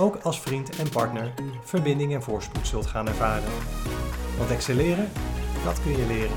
[0.00, 1.32] ook als vriend en partner
[1.62, 3.50] verbinding en voorspoed zult gaan ervaren.
[4.38, 5.08] Want excelleren,
[5.64, 6.36] dat kun je leren.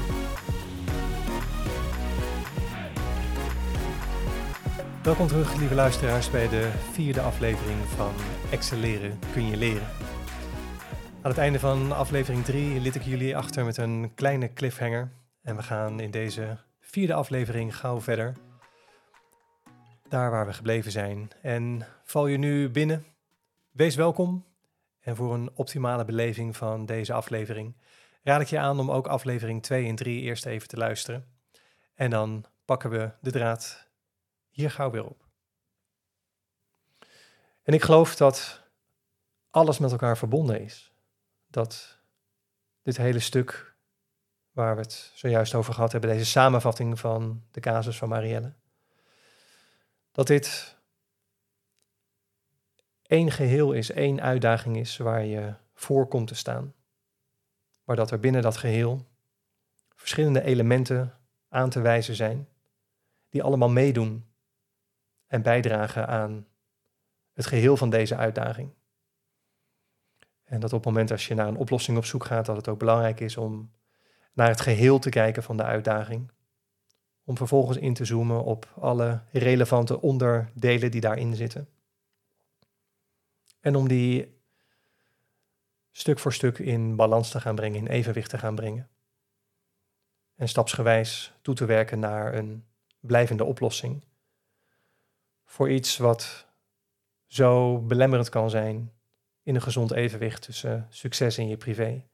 [5.03, 8.13] Welkom terug, lieve luisteraars, bij de vierde aflevering van
[8.51, 9.87] Excelleren kun je leren.
[11.21, 15.11] Aan het einde van aflevering 3 liet ik jullie achter met een kleine cliffhanger.
[15.41, 18.33] En we gaan in deze vierde aflevering gauw verder.
[20.09, 21.29] Daar waar we gebleven zijn.
[21.41, 23.12] En val je nu binnen?
[23.73, 24.45] Wees welkom.
[24.99, 27.75] En voor een optimale beleving van deze aflevering
[28.23, 31.27] raad ik je aan om ook aflevering 2 en 3 eerst even te luisteren.
[31.93, 33.89] En dan pakken we de draad
[34.49, 35.25] hier gauw weer op.
[37.63, 38.61] En ik geloof dat
[39.49, 40.93] alles met elkaar verbonden is.
[41.47, 41.99] Dat
[42.81, 43.75] dit hele stuk
[44.51, 48.53] waar we het zojuist over gehad hebben, deze samenvatting van de casus van Marielle,
[50.11, 50.77] dat dit
[53.07, 56.73] één geheel is, één uitdaging is waar je voor komt te staan.
[57.83, 59.05] Maar dat er binnen dat geheel
[59.95, 61.13] verschillende elementen
[61.49, 62.47] aan te wijzen zijn,
[63.29, 64.25] die allemaal meedoen
[65.27, 66.47] en bijdragen aan
[67.33, 68.73] het geheel van deze uitdaging.
[70.43, 72.67] En dat op het moment als je naar een oplossing op zoek gaat, dat het
[72.67, 73.71] ook belangrijk is om
[74.33, 76.31] naar het geheel te kijken van de uitdaging.
[77.23, 81.67] Om vervolgens in te zoomen op alle relevante onderdelen die daarin zitten.
[83.63, 84.41] En om die
[85.91, 88.89] stuk voor stuk in balans te gaan brengen, in evenwicht te gaan brengen.
[90.35, 92.65] En stapsgewijs toe te werken naar een
[92.99, 94.03] blijvende oplossing.
[95.45, 96.47] Voor iets wat
[97.27, 98.91] zo belemmerend kan zijn
[99.43, 102.05] in een gezond evenwicht tussen succes in je privé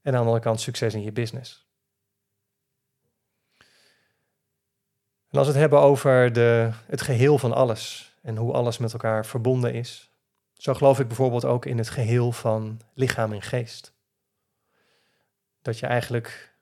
[0.00, 1.66] en aan de andere kant succes in je business.
[5.28, 8.92] En als we het hebben over de, het geheel van alles en hoe alles met
[8.92, 10.10] elkaar verbonden is,
[10.52, 13.94] zo geloof ik bijvoorbeeld ook in het geheel van lichaam en geest.
[15.62, 16.56] Dat je eigenlijk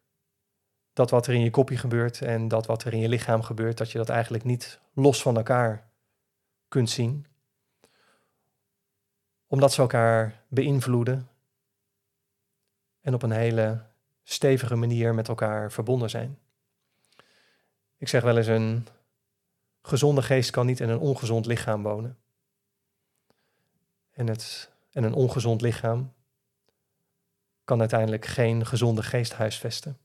[0.92, 3.78] dat wat er in je kopje gebeurt en dat wat er in je lichaam gebeurt,
[3.78, 5.90] dat je dat eigenlijk niet los van elkaar
[6.68, 7.26] kunt zien.
[9.46, 11.28] Omdat ze elkaar beïnvloeden
[13.00, 13.82] en op een hele
[14.22, 16.38] stevige manier met elkaar verbonden zijn.
[17.96, 18.86] Ik zeg wel eens een
[19.82, 22.18] gezonde geest kan niet in een ongezond lichaam wonen.
[24.10, 26.12] En, het, en een ongezond lichaam
[27.64, 29.98] kan uiteindelijk geen gezonde geest huisvesten.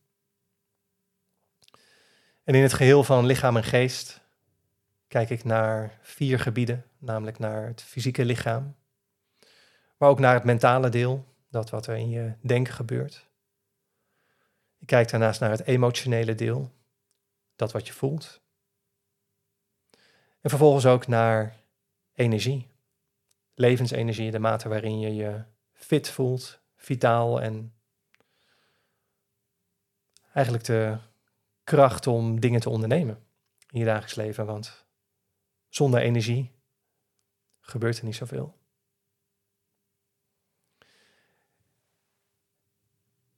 [2.44, 4.22] En in het geheel van lichaam en geest
[5.08, 8.76] kijk ik naar vier gebieden, namelijk naar het fysieke lichaam,
[9.98, 13.28] maar ook naar het mentale deel, dat wat er in je denken gebeurt.
[14.78, 16.72] Je kijkt daarnaast naar het emotionele deel,
[17.56, 18.42] dat wat je voelt.
[20.46, 21.56] En vervolgens ook naar
[22.14, 22.68] energie,
[23.54, 27.74] levensenergie, de mate waarin je je fit voelt, vitaal en
[30.34, 30.98] eigenlijk de
[31.64, 33.26] kracht om dingen te ondernemen
[33.70, 34.46] in je dagelijks leven.
[34.46, 34.86] Want
[35.70, 36.52] zonder energie
[37.60, 38.58] gebeurt er niet zoveel.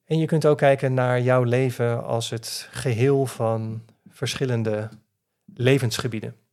[0.04, 4.90] En je kunt ook kijken naar jouw leven als het geheel van verschillende
[5.46, 6.47] levensgebieden.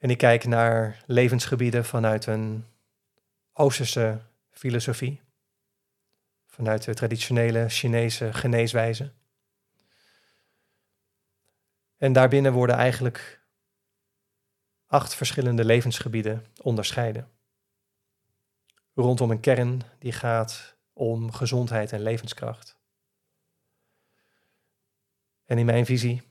[0.00, 2.66] En ik kijk naar levensgebieden vanuit een
[3.52, 5.20] Oosterse filosofie,
[6.46, 9.12] vanuit de traditionele Chinese geneeswijze.
[11.96, 13.40] En daarbinnen worden eigenlijk
[14.86, 17.30] acht verschillende levensgebieden onderscheiden.
[18.94, 22.78] Rondom een kern die gaat om gezondheid en levenskracht.
[25.44, 26.29] En in mijn visie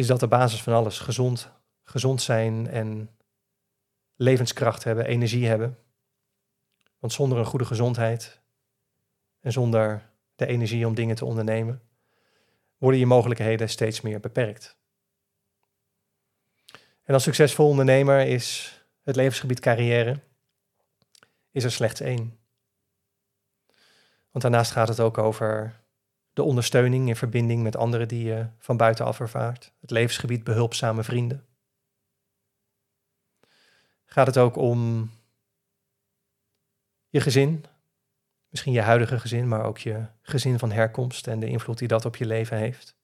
[0.00, 0.98] is dat de basis van alles.
[0.98, 1.50] Gezond,
[1.82, 3.10] gezond zijn en
[4.16, 5.78] levenskracht hebben, energie hebben.
[6.98, 8.40] Want zonder een goede gezondheid
[9.40, 11.82] en zonder de energie om dingen te ondernemen,
[12.78, 14.76] worden je mogelijkheden steeds meer beperkt.
[17.02, 20.20] En als succesvol ondernemer is het levensgebied carrière
[21.50, 22.38] is er slechts één.
[24.30, 25.79] Want daarnaast gaat het ook over
[26.40, 29.72] de ondersteuning in verbinding met anderen die je van buitenaf ervaart.
[29.80, 31.46] Het levensgebied behulpzame vrienden.
[34.04, 35.10] gaat het ook om
[37.08, 37.64] je gezin,
[38.48, 42.04] misschien je huidige gezin, maar ook je gezin van herkomst en de invloed die dat
[42.04, 42.96] op je leven heeft.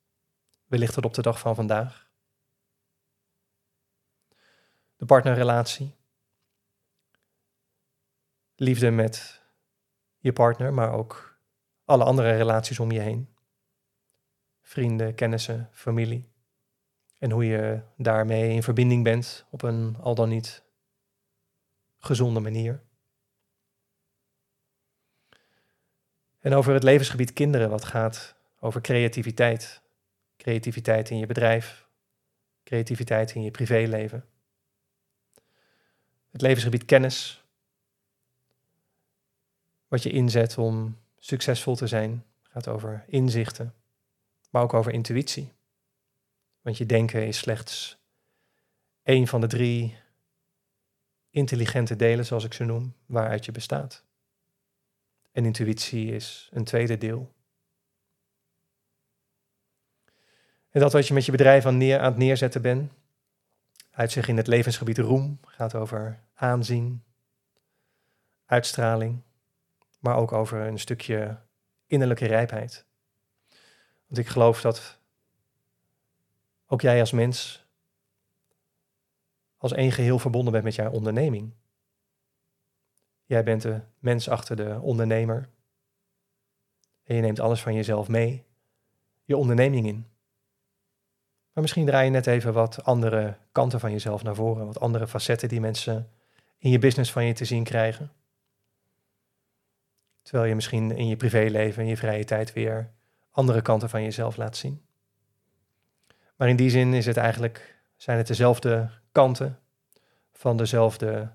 [0.64, 2.10] Wellicht tot op de dag van vandaag.
[4.96, 5.94] De partnerrelatie.
[8.54, 9.42] Liefde met
[10.18, 11.35] je partner, maar ook
[11.86, 13.28] alle andere relaties om je heen.
[14.62, 16.28] Vrienden, kennissen, familie.
[17.18, 20.62] En hoe je daarmee in verbinding bent op een al dan niet
[21.98, 22.82] gezonde manier.
[26.38, 29.82] En over het levensgebied kinderen, wat gaat over creativiteit.
[30.36, 31.88] Creativiteit in je bedrijf,
[32.64, 34.24] creativiteit in je privéleven.
[36.30, 37.44] Het levensgebied kennis,
[39.88, 43.74] wat je inzet om succesvol te zijn, gaat over inzichten,
[44.50, 45.52] maar ook over intuïtie.
[46.60, 47.98] Want je denken is slechts
[49.02, 49.96] één van de drie
[51.30, 54.04] intelligente delen, zoals ik ze noem, waaruit je bestaat.
[55.32, 57.34] En intuïtie is een tweede deel.
[60.70, 62.92] En dat wat je met je bedrijf aan, neer, aan het neerzetten bent,
[63.90, 67.04] uit zich in het levensgebied roem, gaat over aanzien,
[68.46, 69.22] uitstraling,
[69.98, 71.38] maar ook over een stukje
[71.86, 72.84] innerlijke rijpheid.
[74.06, 74.98] Want ik geloof dat
[76.66, 77.66] ook jij als mens
[79.56, 81.52] als één geheel verbonden bent met jouw onderneming.
[83.24, 85.48] Jij bent de mens achter de ondernemer.
[87.04, 88.44] En je neemt alles van jezelf mee,
[89.24, 90.06] je onderneming in.
[91.52, 95.06] Maar misschien draai je net even wat andere kanten van jezelf naar voren, wat andere
[95.06, 96.10] facetten die mensen
[96.58, 98.12] in je business van je te zien krijgen.
[100.26, 102.90] Terwijl je misschien in je privéleven, in je vrije tijd weer
[103.30, 104.84] andere kanten van jezelf laat zien.
[106.36, 109.58] Maar in die zin is het eigenlijk, zijn het dezelfde kanten
[110.32, 111.32] van dezelfde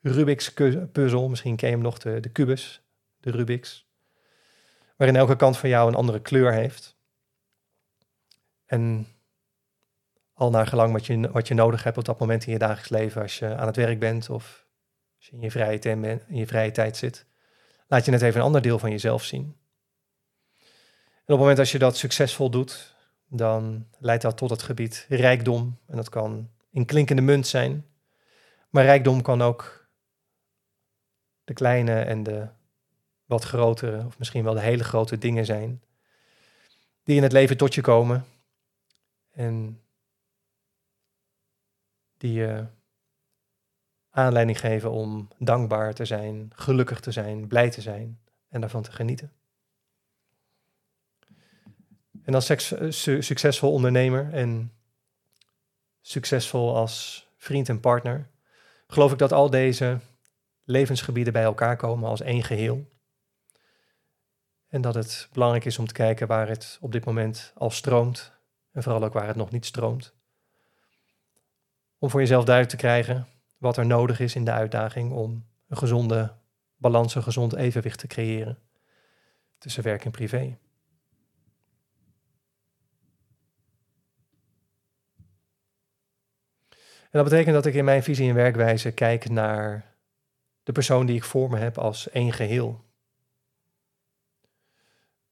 [0.00, 0.52] Rubik's
[0.92, 1.28] puzzel.
[1.28, 2.82] Misschien ken je hem nog, de, de kubus,
[3.20, 3.88] de Rubik's.
[4.96, 6.96] Waarin elke kant van jou een andere kleur heeft.
[8.66, 9.06] En
[10.32, 12.88] al naar gelang wat je, wat je nodig hebt op dat moment in je dagelijks
[12.88, 14.66] leven, als je aan het werk bent of
[15.16, 15.78] als je in je vrije,
[16.26, 17.30] in je vrije tijd zit,
[17.92, 19.42] laat je net even een ander deel van jezelf zien.
[19.42, 19.50] En
[21.14, 22.94] op het moment dat je dat succesvol doet,
[23.26, 25.78] dan leidt dat tot het gebied rijkdom.
[25.86, 27.86] En dat kan in klinkende munt zijn.
[28.70, 29.88] Maar rijkdom kan ook
[31.44, 32.48] de kleine en de
[33.24, 35.82] wat grotere, of misschien wel de hele grote dingen zijn,
[37.02, 38.24] die in het leven tot je komen
[39.30, 39.82] en
[42.16, 42.66] die je
[44.14, 48.92] aanleiding geven om dankbaar te zijn, gelukkig te zijn, blij te zijn en daarvan te
[48.92, 49.32] genieten.
[52.22, 52.46] En als
[53.18, 54.72] succesvol ondernemer en
[56.00, 58.28] succesvol als vriend en partner,
[58.86, 59.98] geloof ik dat al deze
[60.64, 62.90] levensgebieden bij elkaar komen als één geheel.
[64.68, 68.32] En dat het belangrijk is om te kijken waar het op dit moment al stroomt
[68.72, 70.14] en vooral ook waar het nog niet stroomt.
[71.98, 73.26] Om voor jezelf duidelijk te krijgen
[73.62, 76.34] wat er nodig is in de uitdaging om een gezonde
[76.76, 78.58] balans, een gezond evenwicht te creëren
[79.58, 80.58] tussen werk en privé.
[87.00, 89.94] En dat betekent dat ik in mijn visie en werkwijze kijk naar
[90.62, 92.84] de persoon die ik voor me heb als één geheel.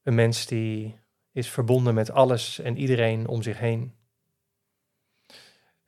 [0.03, 0.99] Een mens die
[1.33, 4.00] is verbonden met alles en iedereen om zich heen.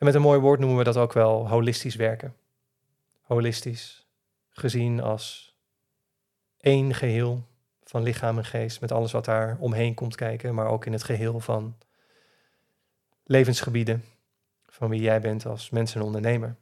[0.03, 2.37] En met een mooi woord noemen we dat ook wel holistisch werken.
[3.21, 4.07] Holistisch,
[4.49, 5.57] gezien als
[6.57, 7.47] één geheel
[7.83, 11.03] van lichaam en geest, met alles wat daar omheen komt kijken, maar ook in het
[11.03, 11.77] geheel van
[13.25, 14.05] levensgebieden,
[14.67, 16.57] van wie jij bent als mens en ondernemer.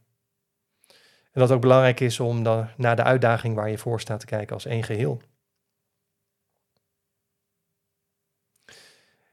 [1.33, 4.27] En dat ook belangrijk is om dan naar de uitdaging waar je voor staat te
[4.27, 5.21] kijken als één geheel.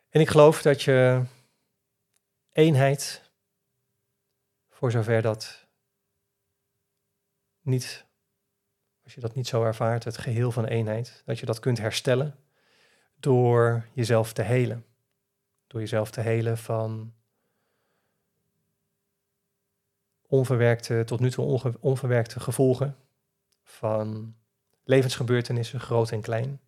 [0.09, 1.23] En ik geloof dat je
[2.51, 3.25] eenheid,
[4.77, 5.67] voor zover dat
[7.62, 8.05] niet,
[9.03, 12.36] als je dat niet zo ervaart, het geheel van eenheid, dat je dat kunt herstellen
[13.15, 14.86] door jezelf te helen.
[15.67, 17.13] Door jezelf te helen van
[20.22, 22.98] onverwerkte, tot nu toe onverwerkte gevolgen
[23.63, 24.36] van
[24.84, 26.62] levensgebeurtenissen, groot en klein,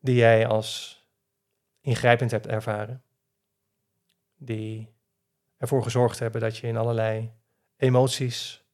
[0.00, 1.00] die jij als
[1.80, 3.02] ingrijpend hebt ervaren,
[4.36, 4.92] die
[5.62, 7.32] ervoor gezorgd hebben dat je in allerlei
[7.76, 8.64] emoties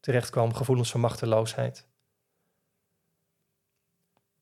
[0.00, 1.86] terechtkwam, gevoelens van machteloosheid.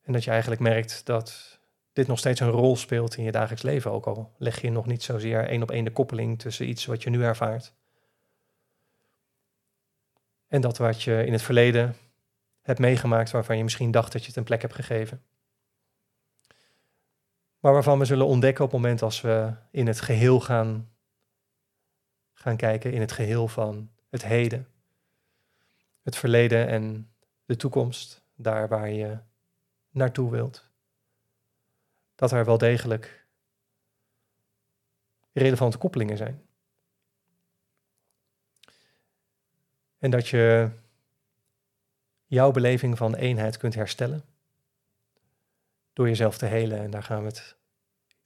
[0.02, 1.59] En dat je eigenlijk merkt dat
[1.92, 4.87] dit nog steeds een rol speelt in je dagelijks leven, ook al leg je nog
[4.87, 7.73] niet zozeer één op één de koppeling tussen iets wat je nu ervaart
[10.49, 11.97] En dat wat je in het verleden
[12.62, 15.23] hebt meegemaakt, waarvan je misschien dacht dat je het een plek hebt gegeven.
[17.59, 20.90] Maar waarvan we zullen ontdekken op het moment als we in het geheel gaan,
[22.40, 24.68] gaan kijken, in het geheel van het heden,
[26.02, 27.11] het verleden en
[27.44, 29.18] de toekomst, daar waar je
[29.90, 30.68] naartoe wilt.
[32.14, 33.26] Dat er wel degelijk
[35.32, 36.47] relevante koppelingen zijn.
[39.99, 40.70] En dat je
[42.26, 44.25] jouw beleving van eenheid kunt herstellen
[45.92, 46.78] door jezelf te helen.
[46.78, 47.56] En daar gaan we het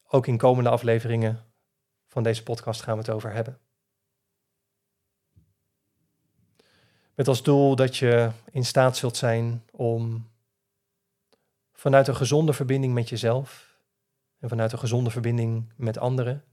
[0.08, 1.44] ook in komende afleveringen
[2.06, 3.58] van deze podcast gaan we het over hebben.
[7.14, 10.30] Met als doel dat je in staat zult zijn om
[11.72, 13.78] vanuit een gezonde verbinding met jezelf
[14.38, 16.44] en vanuit een gezonde verbinding met anderen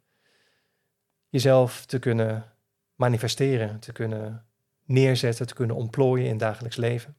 [1.30, 2.54] jezelf te kunnen
[2.96, 4.46] manifesteren, te kunnen
[4.84, 7.18] neerzetten, te kunnen ontplooien in dagelijks leven.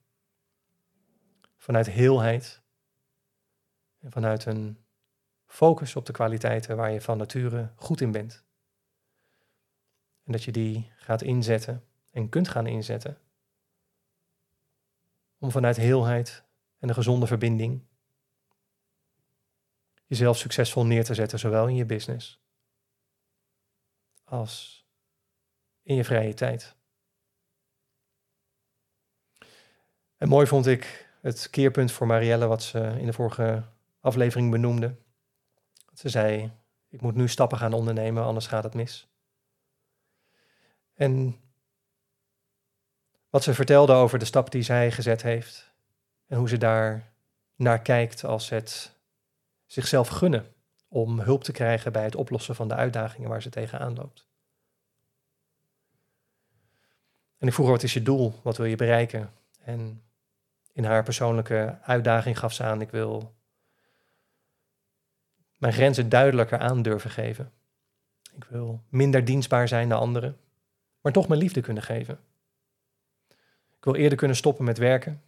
[1.56, 2.62] Vanuit heelheid
[3.99, 4.78] en vanuit een
[5.46, 8.44] focus op de kwaliteiten waar je van nature goed in bent.
[10.25, 13.18] En dat je die gaat inzetten en kunt gaan inzetten
[15.42, 16.44] om vanuit heelheid
[16.78, 17.84] en een gezonde verbinding
[20.06, 22.40] jezelf succesvol neer te zetten, zowel in je business
[24.25, 24.87] als
[25.82, 26.76] in je vrije tijd.
[30.16, 33.64] En mooi vond ik het keerpunt voor Marielle, wat ze in de vorige
[34.00, 34.96] aflevering benoemde.
[35.92, 36.52] Ze zei:
[36.88, 39.08] Ik moet nu stappen gaan ondernemen, anders gaat het mis.
[40.94, 41.41] En
[43.32, 45.70] wat ze vertelde over de stap die zij gezet heeft
[46.26, 47.12] en hoe ze daar
[47.56, 48.92] naar kijkt als het
[49.66, 50.54] zichzelf gunnen
[50.88, 54.26] om hulp te krijgen bij het oplossen van de uitdagingen waar ze tegenaan loopt.
[57.38, 58.40] En ik vroeg wat is je doel?
[58.42, 59.32] Wat wil je bereiken?
[59.64, 60.02] En
[60.72, 63.34] in haar persoonlijke uitdaging gaf ze aan, ik wil
[65.58, 67.52] mijn grenzen duidelijker aan durven geven.
[68.34, 70.38] Ik wil minder dienstbaar zijn naar anderen,
[71.00, 72.18] maar toch mijn liefde kunnen geven.
[73.82, 75.22] Ik wil eerder kunnen stoppen met werken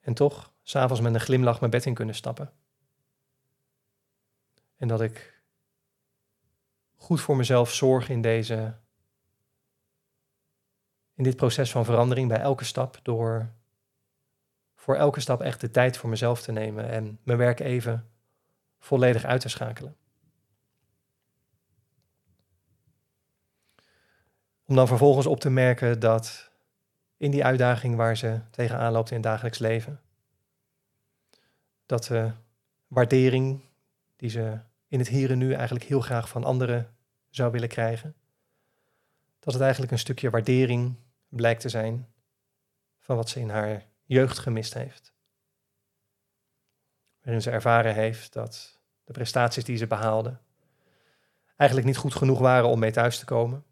[0.00, 2.52] en toch s'avonds met een glimlach mijn bed in kunnen stappen.
[4.76, 5.42] En dat ik
[6.94, 8.76] goed voor mezelf zorg in deze
[11.14, 13.52] in dit proces van verandering bij elke stap door
[14.74, 18.10] voor elke stap echt de tijd voor mezelf te nemen en mijn werk even
[18.78, 19.96] volledig uit te schakelen.
[24.64, 26.51] Om dan vervolgens op te merken dat
[27.22, 30.00] in die uitdaging waar ze tegenaan loopt in het dagelijks leven,
[31.86, 32.30] dat de
[32.86, 33.60] waardering
[34.16, 36.96] die ze in het hier en nu eigenlijk heel graag van anderen
[37.28, 38.14] zou willen krijgen,
[39.38, 40.96] dat het eigenlijk een stukje waardering
[41.28, 42.08] blijkt te zijn
[42.98, 45.12] van wat ze in haar jeugd gemist heeft.
[47.20, 50.38] Waarin ze ervaren heeft dat de prestaties die ze behaalde
[51.56, 53.64] eigenlijk niet goed genoeg waren om mee thuis te komen.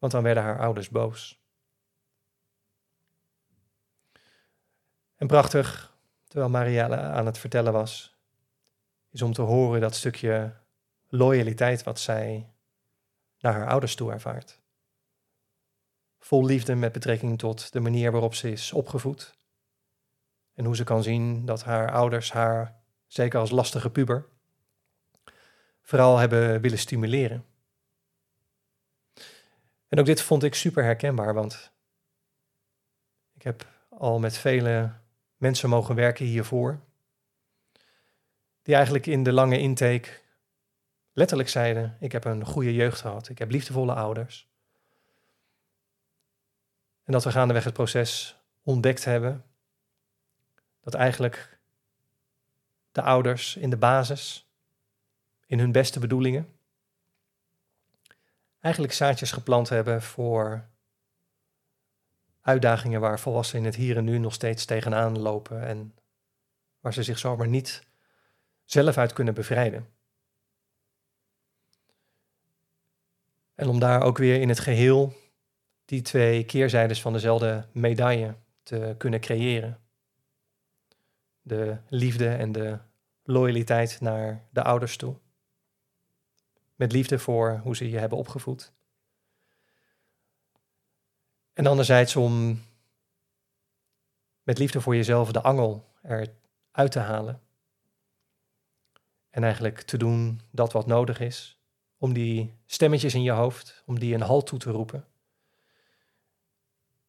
[0.00, 1.40] Want dan werden haar ouders boos.
[5.16, 8.18] En prachtig, terwijl Marielle aan het vertellen was,
[9.10, 10.56] is om te horen dat stukje
[11.08, 12.52] loyaliteit wat zij
[13.38, 14.60] naar haar ouders toe ervaart.
[16.18, 19.38] Vol liefde met betrekking tot de manier waarop ze is opgevoed.
[20.54, 24.28] En hoe ze kan zien dat haar ouders haar, zeker als lastige puber,
[25.82, 27.44] vooral hebben willen stimuleren.
[29.90, 31.72] En ook dit vond ik super herkenbaar, want
[33.34, 34.92] ik heb al met vele
[35.36, 36.80] mensen mogen werken hiervoor,
[38.62, 40.10] die eigenlijk in de lange intake
[41.12, 44.48] letterlijk zeiden: Ik heb een goede jeugd gehad, ik heb liefdevolle ouders.
[47.04, 49.44] En dat we gaandeweg het proces ontdekt hebben
[50.80, 51.60] dat eigenlijk
[52.92, 54.50] de ouders in de basis,
[55.46, 56.59] in hun beste bedoelingen,
[58.60, 60.68] eigenlijk zaadjes geplant hebben voor
[62.40, 65.94] uitdagingen waar volwassenen in het hier en nu nog steeds tegenaan lopen en
[66.80, 67.86] waar ze zich zomaar niet
[68.64, 69.88] zelf uit kunnen bevrijden.
[73.54, 75.12] En om daar ook weer in het geheel
[75.84, 79.78] die twee keerzijdes van dezelfde medaille te kunnen creëren.
[81.42, 82.78] De liefde en de
[83.22, 85.16] loyaliteit naar de ouders toe.
[86.80, 88.72] Met liefde voor hoe ze je hebben opgevoed.
[91.52, 92.62] En anderzijds om
[94.42, 97.40] met liefde voor jezelf de angel eruit te halen.
[99.30, 101.58] En eigenlijk te doen dat wat nodig is.
[101.98, 105.04] Om die stemmetjes in je hoofd, om die een halt toe te roepen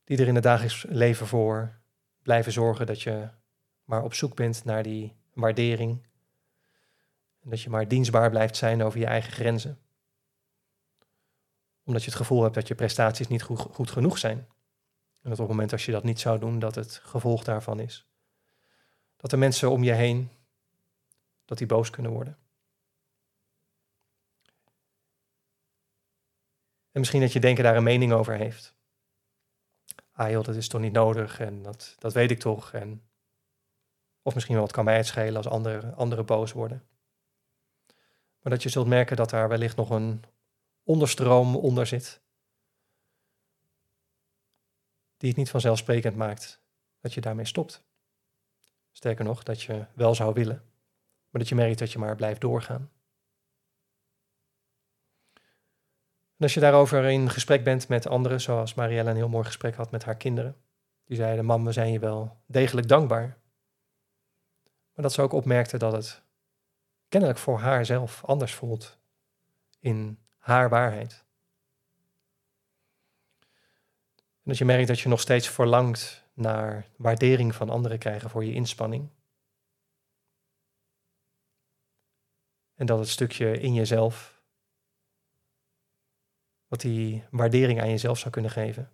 [0.04, 1.80] die er in het dagelijks leven voor
[2.22, 3.30] blijven zorgen dat je
[3.84, 6.08] maar op zoek bent naar die waardering.
[7.42, 9.80] En dat je maar dienstbaar blijft zijn over je eigen grenzen.
[11.84, 14.38] Omdat je het gevoel hebt dat je prestaties niet goed, genoeg zijn.
[14.38, 17.80] En dat op het moment als je dat niet zou doen, dat het gevolg daarvan
[17.80, 18.08] is.
[19.16, 20.30] Dat de mensen om je heen,
[21.46, 22.38] dat die boos kunnen worden.
[26.92, 28.76] En misschien dat je denken daar een mening over heeft.
[30.12, 32.74] Ah joh, dat is toch niet nodig en dat, dat weet ik toch.
[32.74, 33.04] En,
[34.22, 36.88] of misschien wel, het kan mij het schelen als anderen andere boos worden.
[38.42, 40.24] Maar dat je zult merken dat daar wellicht nog een
[40.84, 42.22] onderstroom onder zit.
[45.18, 46.62] Die het niet vanzelfsprekend maakt
[47.00, 47.84] dat je daarmee stopt.
[48.92, 50.64] Sterker nog, dat je wel zou willen,
[51.30, 52.92] maar dat je merkt dat je maar blijft doorgaan.
[56.42, 59.76] En als je daarover in gesprek bent met anderen, zoals Marielle een heel mooi gesprek
[59.76, 60.56] had met haar kinderen,
[61.04, 63.38] die zeiden: Mam, we zijn je wel degelijk dankbaar.
[64.94, 66.24] Maar dat ze ook opmerkte dat het
[67.12, 69.00] kennelijk voor haarzelf anders voelt
[69.80, 71.26] in haar waarheid.
[74.14, 78.44] En dat je merkt dat je nog steeds verlangt naar waardering van anderen krijgen voor
[78.46, 79.10] je inspanning.
[82.74, 84.44] En dat het stukje in jezelf
[86.68, 88.92] wat die waardering aan jezelf zou kunnen geven.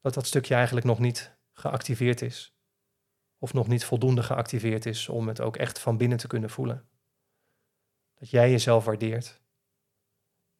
[0.00, 2.56] Dat dat stukje eigenlijk nog niet geactiveerd is.
[3.42, 6.88] Of nog niet voldoende geactiveerd is om het ook echt van binnen te kunnen voelen.
[8.14, 9.40] Dat jij jezelf waardeert.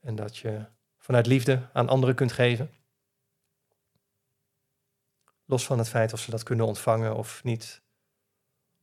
[0.01, 0.67] En dat je
[0.99, 2.71] vanuit liefde aan anderen kunt geven.
[5.45, 7.83] Los van het feit of ze dat kunnen ontvangen of niet.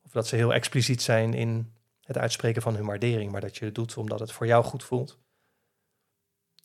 [0.02, 3.66] Of dat ze heel expliciet zijn in het uitspreken van hun waardering, maar dat je
[3.66, 5.20] het doet omdat het voor jou goed voelt.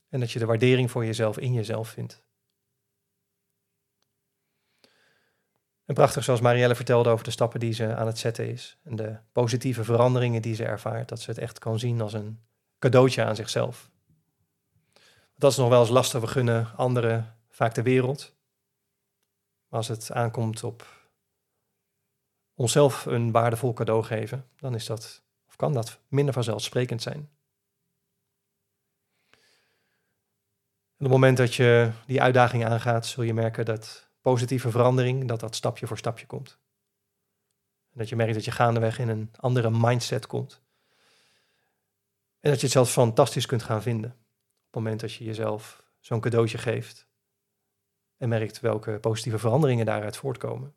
[0.09, 2.24] En dat je de waardering voor jezelf in jezelf vindt.
[5.85, 8.79] En prachtig zoals Marielle vertelde over de stappen die ze aan het zetten is.
[8.85, 11.09] En de positieve veranderingen die ze ervaart.
[11.09, 12.41] Dat ze het echt kan zien als een
[12.79, 13.91] cadeautje aan zichzelf.
[15.37, 16.21] Dat is nog wel eens lastig.
[16.21, 18.35] We gunnen anderen vaak de wereld.
[19.69, 20.87] Maar als het aankomt op
[22.55, 27.29] onszelf een waardevol cadeau geven, dan is dat, of kan dat minder vanzelfsprekend zijn.
[30.95, 35.41] op het moment dat je die uitdaging aangaat, zul je merken dat positieve verandering, dat
[35.41, 36.59] dat stapje voor stapje komt.
[37.93, 40.63] En dat je merkt dat je gaandeweg in een andere mindset komt.
[42.41, 44.11] En dat je het zelfs fantastisch kunt gaan vinden.
[44.11, 44.17] Op
[44.65, 47.09] het moment dat je jezelf zo'n cadeautje geeft.
[48.17, 50.75] En merkt welke positieve veranderingen daaruit voortkomen.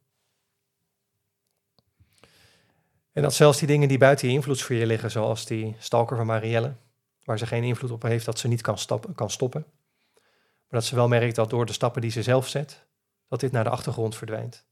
[3.12, 6.76] En dat zelfs die dingen die buiten je invloedssfeer liggen, zoals die stalker van Marielle,
[7.24, 8.78] waar ze geen invloed op heeft, dat ze niet kan,
[9.16, 9.66] kan stoppen.
[10.14, 12.87] Maar dat ze wel merkt dat door de stappen die ze zelf zet,
[13.28, 14.66] dat dit naar de achtergrond verdwijnt.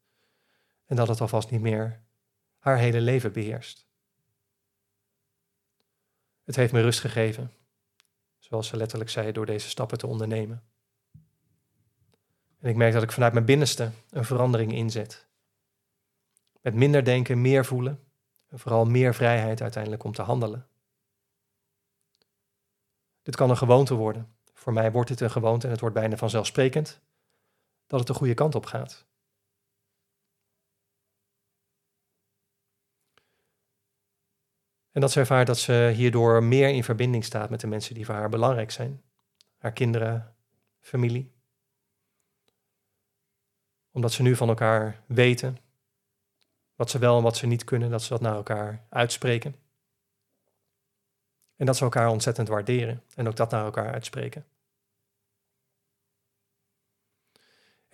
[0.86, 2.04] En dat het alvast niet meer
[2.58, 3.88] haar hele leven beheerst.
[6.44, 7.52] Het heeft me rust gegeven,
[8.38, 10.64] zoals ze letterlijk zei, door deze stappen te ondernemen.
[12.60, 15.28] En ik merk dat ik vanuit mijn binnenste een verandering inzet.
[16.62, 18.04] Met minder denken, meer voelen
[18.48, 20.68] en vooral meer vrijheid uiteindelijk om te handelen.
[23.22, 26.18] Dit kan een gewoonte worden voor mij wordt dit een gewoonte en het wordt bijna
[26.18, 27.02] vanzelfsprekend
[27.88, 29.06] dat het de goede kant op gaat.
[34.92, 38.06] En dat ze ervaart dat ze hierdoor meer in verbinding staat met de mensen die
[38.06, 39.04] voor haar belangrijk zijn.
[39.58, 40.36] Haar kinderen,
[40.80, 41.34] familie.
[43.92, 45.58] Omdat ze nu van elkaar weten
[46.76, 49.56] wat ze wel en wat ze niet kunnen, dat ze dat naar elkaar uitspreken.
[51.56, 54.46] En dat ze elkaar ontzettend waarderen en ook dat naar elkaar uitspreken.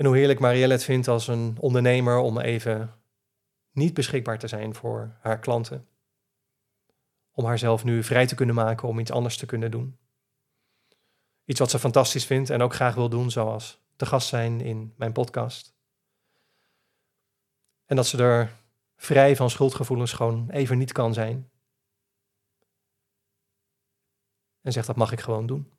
[0.02, 2.94] En hoe heerlijk Marielle het vindt als een ondernemer om even
[3.72, 5.88] niet beschikbaar te zijn voor haar klanten.
[7.32, 9.98] Om haarzelf nu vrij te kunnen maken om iets anders te kunnen doen.
[11.46, 14.94] Iets wat ze fantastisch vindt en ook graag wil doen, zoals te gast zijn in
[14.98, 15.76] mijn podcast.
[17.86, 18.52] En dat ze er
[18.96, 21.52] vrij van schuldgevoelens gewoon even niet kan zijn.
[24.62, 25.72] En zegt dat mag ik gewoon doen.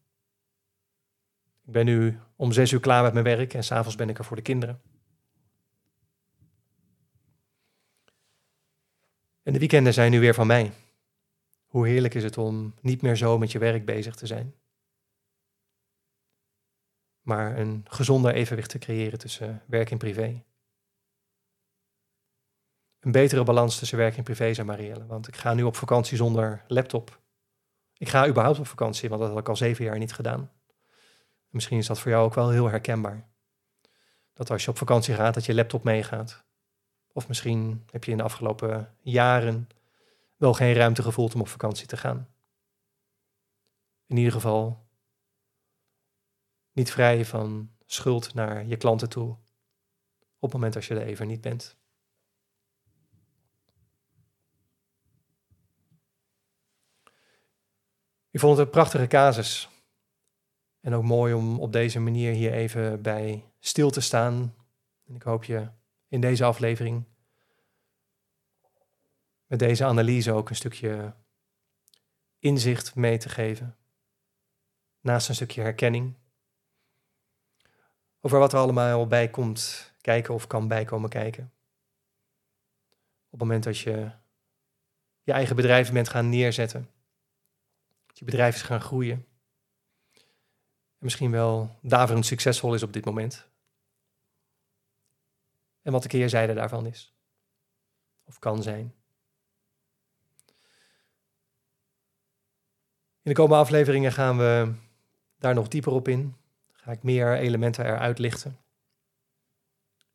[1.64, 4.25] Ik ben nu om zes uur klaar met mijn werk en s'avonds ben ik er
[4.25, 4.81] voor de kinderen.
[9.42, 10.72] En de weekenden zijn nu weer van mij.
[11.66, 14.55] Hoe heerlijk is het om niet meer zo met je werk bezig te zijn.
[17.20, 20.44] Maar een gezonder evenwicht te creëren tussen werk en privé.
[23.01, 25.07] Een betere balans tussen werk en privé, zei Marielle.
[25.07, 27.20] Want ik ga nu op vakantie zonder laptop.
[27.96, 30.51] Ik ga überhaupt op vakantie, want dat had ik al zeven jaar niet gedaan.
[31.53, 33.29] Misschien is dat voor jou ook wel heel herkenbaar.
[34.33, 36.45] Dat als je op vakantie gaat, dat je laptop meegaat.
[37.12, 39.69] Of misschien heb je in de afgelopen jaren
[40.37, 42.29] wel geen ruimte gevoeld om op vakantie te gaan.
[44.07, 44.87] In ieder geval
[46.73, 49.31] niet vrij van schuld naar je klanten toe.
[49.31, 49.41] Op
[50.41, 51.77] het moment als je er even niet bent.
[58.31, 59.72] Ik vond het een prachtige casus.
[60.83, 64.55] En ook mooi om op deze manier hier even bij stil te staan.
[65.07, 65.68] En ik hoop je
[66.09, 67.05] in deze aflevering
[69.53, 71.14] met deze analyse ook een stukje
[72.38, 73.77] inzicht mee te geven.
[75.01, 76.14] Naast een stukje herkenning.
[78.21, 81.53] Over wat er allemaal bij komt kijken of kan bijkomen kijken.
[83.25, 84.11] Op het moment dat je
[85.23, 86.90] je eigen bedrijf bent gaan neerzetten.
[88.07, 89.27] Dat je bedrijf is gaan groeien.
[91.03, 93.49] En misschien wel daverend succesvol is op dit moment.
[95.83, 97.15] En wat de keerzijde daarvan is.
[98.25, 98.95] Of kan zijn.
[103.23, 104.75] In de komende afleveringen gaan we
[105.38, 106.37] daar nog dieper op in.
[106.73, 108.59] Ga ik meer elementen eruit lichten.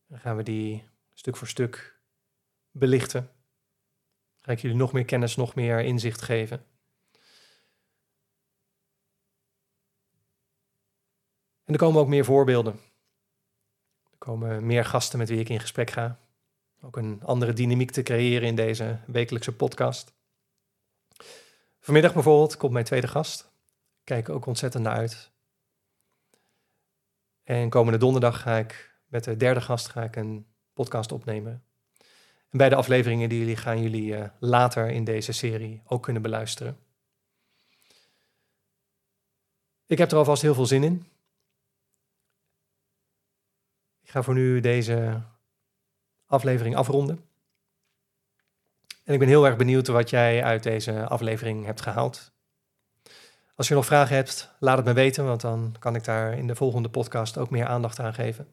[0.05, 1.99] Dan gaan we die stuk voor stuk
[2.71, 3.31] belichten.
[4.39, 6.65] Ga ik jullie nog meer kennis, nog meer inzicht geven.
[11.67, 12.79] En er komen ook meer voorbeelden.
[14.11, 16.19] Er komen meer gasten met wie ik in gesprek ga.
[16.81, 20.13] Ook een andere dynamiek te creëren in deze wekelijkse podcast.
[21.79, 23.49] Vanmiddag bijvoorbeeld komt mijn tweede gast.
[24.03, 25.31] Kijk ook ontzettend naar uit.
[27.43, 31.63] En komende donderdag ga ik met de derde gast ga ik een podcast opnemen.
[32.49, 36.77] En beide afleveringen die jullie gaan jullie uh, later in deze serie ook kunnen beluisteren.
[39.85, 41.05] Ik heb er alvast heel veel zin in.
[44.07, 45.21] Ik ga voor nu deze
[46.25, 47.25] aflevering afronden.
[49.03, 52.31] En ik ben heel erg benieuwd wat jij uit deze aflevering hebt gehaald.
[53.55, 56.47] Als je nog vragen hebt, laat het me weten, want dan kan ik daar in
[56.47, 58.47] de volgende podcast ook meer aandacht aan geven.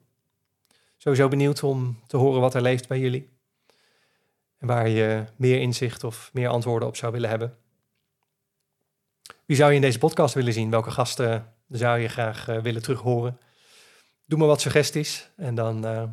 [0.96, 3.38] Sowieso benieuwd om te horen wat er leeft bij jullie.
[4.58, 7.56] En waar je meer inzicht of meer antwoorden op zou willen hebben.
[9.44, 10.70] Wie zou je in deze podcast willen zien?
[10.70, 13.38] Welke gasten zou je graag uh, willen terughoren?
[14.24, 16.08] Doe me wat suggesties en dan uh,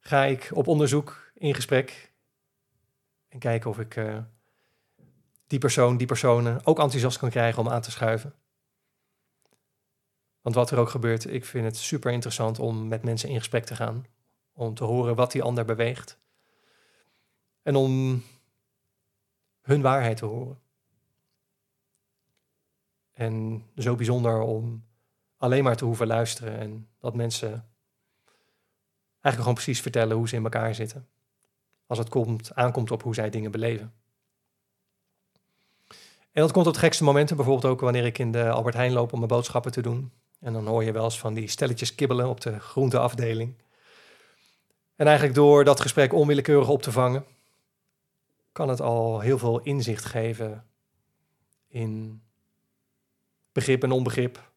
[0.00, 2.12] ga ik op onderzoek in gesprek
[3.28, 4.18] en kijken of ik uh,
[5.46, 8.34] die persoon, die personen ook enthousiast kan krijgen om aan te schuiven.
[10.40, 13.64] Want wat er ook gebeurt, ik vind het super interessant om met mensen in gesprek
[13.64, 14.06] te gaan.
[14.52, 16.18] Om te horen wat die ander beweegt.
[17.62, 18.22] En om
[19.62, 20.60] hun waarheid te horen.
[23.12, 24.85] En zo bijzonder om
[25.36, 27.50] alleen maar te hoeven luisteren en dat mensen
[29.10, 31.08] eigenlijk gewoon precies vertellen hoe ze in elkaar zitten.
[31.86, 33.92] Als het komt, aankomt op hoe zij dingen beleven.
[36.32, 38.92] En dat komt op de gekste momenten, bijvoorbeeld ook wanneer ik in de Albert Heijn
[38.92, 40.12] loop om mijn boodschappen te doen.
[40.40, 43.54] En dan hoor je wel eens van die stelletjes kibbelen op de groenteafdeling.
[44.96, 47.24] En eigenlijk door dat gesprek onwillekeurig op te vangen,
[48.52, 50.66] kan het al heel veel inzicht geven
[51.68, 52.22] in
[53.52, 54.50] begrip en onbegrip.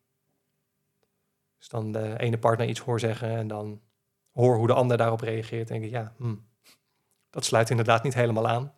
[1.60, 3.82] Dus dan de ene partner iets hoor zeggen en dan
[4.32, 5.68] hoor hoe de ander daarop reageert.
[5.68, 6.36] denk ik, ja, hm,
[7.30, 8.74] dat sluit inderdaad niet helemaal aan.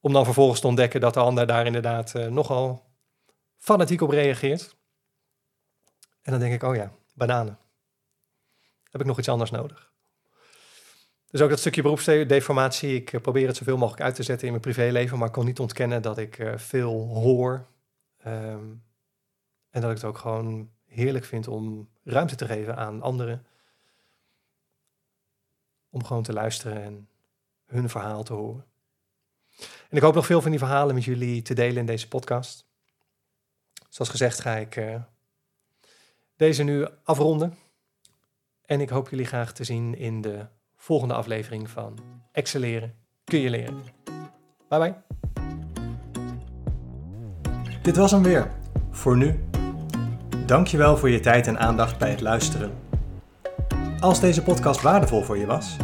[0.00, 2.90] Om dan vervolgens te ontdekken dat de ander daar inderdaad uh, nogal
[3.56, 4.76] fanatiek op reageert.
[6.22, 7.58] En dan denk ik, oh ja, bananen.
[8.90, 9.92] Heb ik nog iets anders nodig?
[11.30, 12.94] Dus ook dat stukje beroepsdeformatie.
[12.94, 15.44] Ik eh, probeer het zoveel mogelijk uit te zetten in mijn privéleven, maar ik kon
[15.44, 17.66] niet ontkennen dat ik uh, veel hoor.
[18.26, 18.84] Um,
[19.70, 23.46] en dat ik het ook gewoon heerlijk vind om ruimte te geven aan anderen.
[25.90, 27.08] Om gewoon te luisteren en
[27.66, 28.64] hun verhaal te horen.
[29.60, 32.66] En ik hoop nog veel van die verhalen met jullie te delen in deze podcast.
[33.88, 35.02] Zoals gezegd ga ik uh,
[36.36, 37.58] deze nu afronden.
[38.64, 41.98] En ik hoop jullie graag te zien in de volgende aflevering van
[42.32, 43.82] Excelleren kun je leren.
[44.68, 44.94] Bye bye.
[47.82, 48.50] Dit was hem weer.
[48.90, 49.49] Voor nu.
[50.50, 52.70] Dankjewel voor je tijd en aandacht bij het luisteren.
[54.00, 55.76] Als deze podcast waardevol voor je was,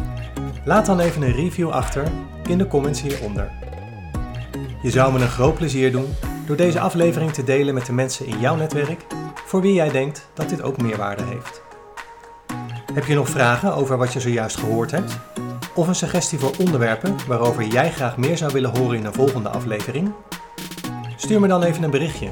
[0.65, 2.07] laat dan even een review achter
[2.49, 3.51] in de comments hieronder.
[4.81, 6.13] Je zou me een groot plezier doen
[6.45, 9.05] door deze aflevering te delen met de mensen in jouw netwerk
[9.45, 11.61] voor wie jij denkt dat dit ook meerwaarde heeft.
[12.93, 15.17] Heb je nog vragen over wat je zojuist gehoord hebt?
[15.75, 19.49] Of een suggestie voor onderwerpen waarover jij graag meer zou willen horen in een volgende
[19.49, 20.11] aflevering?
[21.15, 22.31] Stuur me dan even een berichtje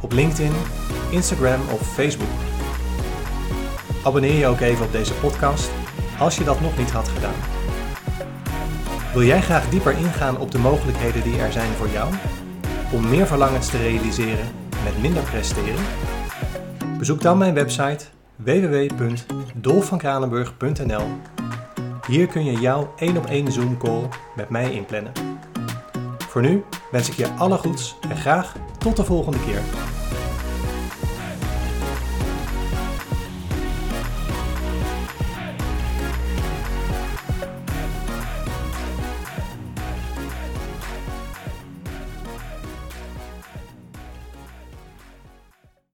[0.00, 0.52] op LinkedIn,
[1.10, 2.28] Instagram of Facebook.
[4.04, 5.70] abonneer je ook even op deze podcast
[6.18, 7.34] als je dat nog niet had gedaan.
[9.12, 12.14] Wil jij graag dieper ingaan op de mogelijkheden die er zijn voor jou
[12.92, 14.48] om meer verlangens te realiseren
[14.84, 15.84] met minder presteren?
[16.98, 18.04] Bezoek dan mijn website
[18.36, 21.06] www.dolfvankranenburg.nl.
[22.06, 25.12] Hier kun je jouw één op één Zoom call met mij inplannen.
[26.28, 29.60] Voor nu wens ik je alle goeds en graag tot de volgende keer.